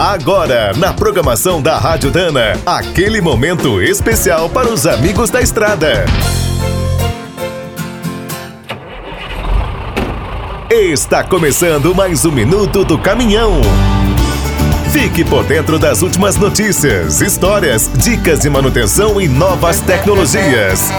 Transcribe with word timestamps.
Agora, 0.00 0.72
na 0.78 0.94
programação 0.94 1.60
da 1.60 1.76
Rádio 1.76 2.10
Dana, 2.10 2.58
aquele 2.64 3.20
momento 3.20 3.82
especial 3.82 4.48
para 4.48 4.66
os 4.66 4.86
amigos 4.86 5.28
da 5.28 5.42
estrada. 5.42 6.06
Está 10.70 11.22
começando 11.22 11.94
mais 11.94 12.24
um 12.24 12.32
minuto 12.32 12.82
do 12.82 12.98
caminhão. 12.98 13.60
Fique 14.90 15.22
por 15.22 15.44
dentro 15.44 15.78
das 15.78 16.00
últimas 16.00 16.34
notícias, 16.36 17.20
histórias, 17.20 17.90
dicas 17.98 18.40
de 18.40 18.48
manutenção 18.48 19.20
e 19.20 19.28
novas 19.28 19.80
tecnologias. 19.80 20.90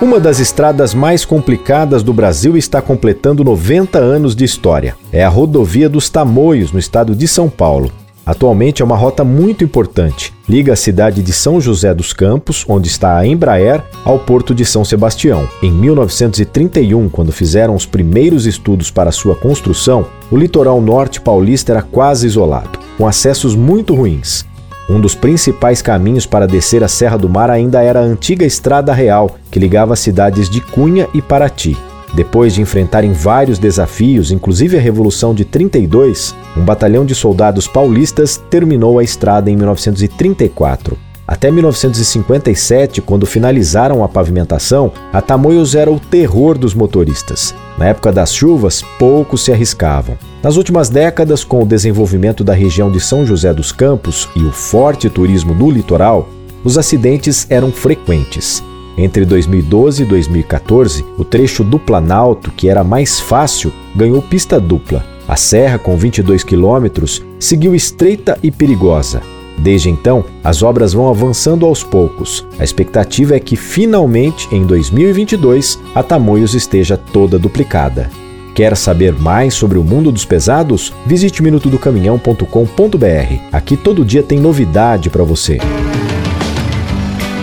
Uma 0.00 0.18
das 0.18 0.40
estradas 0.40 0.94
mais 0.94 1.24
complicadas 1.24 2.02
do 2.02 2.12
Brasil 2.12 2.56
está 2.56 2.82
completando 2.82 3.44
90 3.44 4.00
anos 4.00 4.34
de 4.34 4.44
história. 4.44 4.96
É 5.12 5.22
a 5.22 5.28
Rodovia 5.28 5.88
dos 5.88 6.10
Tamoios, 6.10 6.72
no 6.72 6.78
estado 6.80 7.14
de 7.14 7.28
São 7.28 7.48
Paulo. 7.48 7.92
Atualmente 8.30 8.80
é 8.80 8.84
uma 8.84 8.96
rota 8.96 9.24
muito 9.24 9.64
importante. 9.64 10.32
Liga 10.48 10.74
a 10.74 10.76
cidade 10.76 11.20
de 11.20 11.32
São 11.32 11.60
José 11.60 11.92
dos 11.92 12.12
Campos, 12.12 12.64
onde 12.68 12.86
está 12.86 13.18
a 13.18 13.26
Embraer, 13.26 13.82
ao 14.04 14.20
porto 14.20 14.54
de 14.54 14.64
São 14.64 14.84
Sebastião. 14.84 15.48
Em 15.60 15.72
1931, 15.72 17.08
quando 17.08 17.32
fizeram 17.32 17.74
os 17.74 17.86
primeiros 17.86 18.46
estudos 18.46 18.88
para 18.88 19.10
sua 19.10 19.34
construção, 19.34 20.06
o 20.30 20.36
litoral 20.36 20.80
norte 20.80 21.20
paulista 21.20 21.72
era 21.72 21.82
quase 21.82 22.24
isolado, 22.24 22.78
com 22.96 23.04
acessos 23.04 23.56
muito 23.56 23.96
ruins. 23.96 24.46
Um 24.88 25.00
dos 25.00 25.16
principais 25.16 25.82
caminhos 25.82 26.24
para 26.24 26.46
descer 26.46 26.84
a 26.84 26.88
Serra 26.88 27.16
do 27.16 27.28
Mar 27.28 27.50
ainda 27.50 27.82
era 27.82 27.98
a 27.98 28.04
antiga 28.04 28.46
Estrada 28.46 28.92
Real, 28.94 29.38
que 29.50 29.58
ligava 29.58 29.94
as 29.94 29.98
cidades 29.98 30.48
de 30.48 30.60
Cunha 30.60 31.08
e 31.12 31.20
Paraty. 31.20 31.76
Depois 32.14 32.54
de 32.54 32.60
enfrentarem 32.60 33.12
vários 33.12 33.58
desafios, 33.58 34.30
inclusive 34.30 34.76
a 34.76 34.80
Revolução 34.80 35.34
de 35.34 35.44
32, 35.44 36.34
um 36.56 36.64
batalhão 36.64 37.04
de 37.04 37.14
soldados 37.14 37.68
paulistas 37.68 38.36
terminou 38.50 38.98
a 38.98 39.04
estrada 39.04 39.50
em 39.50 39.56
1934. 39.56 40.98
Até 41.30 41.48
1957, 41.48 43.00
quando 43.00 43.24
finalizaram 43.24 44.02
a 44.02 44.08
pavimentação, 44.08 44.90
a 45.12 45.22
Tamoios 45.22 45.76
era 45.76 45.88
o 45.88 46.00
terror 46.00 46.58
dos 46.58 46.74
motoristas. 46.74 47.54
Na 47.78 47.86
época 47.86 48.10
das 48.10 48.34
chuvas, 48.34 48.82
poucos 48.98 49.44
se 49.44 49.52
arriscavam. 49.52 50.18
Nas 50.42 50.56
últimas 50.56 50.88
décadas, 50.88 51.44
com 51.44 51.62
o 51.62 51.66
desenvolvimento 51.66 52.42
da 52.42 52.52
região 52.52 52.90
de 52.90 52.98
São 52.98 53.24
José 53.24 53.54
dos 53.54 53.70
Campos 53.70 54.28
e 54.34 54.42
o 54.42 54.50
forte 54.50 55.08
turismo 55.08 55.54
no 55.54 55.70
litoral, 55.70 56.28
os 56.64 56.76
acidentes 56.76 57.46
eram 57.48 57.70
frequentes. 57.70 58.60
Entre 58.96 59.24
2012 59.24 60.02
e 60.02 60.06
2014, 60.06 61.04
o 61.16 61.24
trecho 61.24 61.64
do 61.64 61.78
Planalto, 61.78 62.50
que 62.50 62.68
era 62.68 62.84
mais 62.84 63.20
fácil, 63.20 63.72
ganhou 63.94 64.20
pista 64.20 64.60
dupla. 64.60 65.04
A 65.26 65.36
serra, 65.36 65.78
com 65.78 65.96
22 65.96 66.42
quilômetros, 66.42 67.22
seguiu 67.38 67.74
estreita 67.74 68.38
e 68.42 68.50
perigosa. 68.50 69.22
Desde 69.56 69.90
então, 69.90 70.24
as 70.42 70.62
obras 70.62 70.92
vão 70.92 71.08
avançando 71.08 71.66
aos 71.66 71.84
poucos. 71.84 72.46
A 72.58 72.64
expectativa 72.64 73.36
é 73.36 73.40
que 73.40 73.56
finalmente, 73.56 74.48
em 74.50 74.64
2022, 74.64 75.78
a 75.94 76.02
Tamoios 76.02 76.54
esteja 76.54 76.96
toda 76.96 77.38
duplicada. 77.38 78.10
Quer 78.54 78.76
saber 78.76 79.12
mais 79.12 79.54
sobre 79.54 79.78
o 79.78 79.84
mundo 79.84 80.10
dos 80.10 80.24
pesados? 80.24 80.92
Visite 81.06 81.42
minutodocaminhão.com.br. 81.42 83.42
Aqui 83.52 83.76
todo 83.76 84.04
dia 84.04 84.22
tem 84.22 84.40
novidade 84.40 85.08
para 85.08 85.22
você. 85.22 85.58